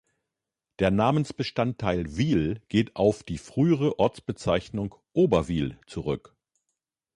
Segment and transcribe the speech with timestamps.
[0.79, 6.35] Der Namensbestandteil "Wil" geht auf die frühere Ortsbezeichnung "Oberwil" zurück.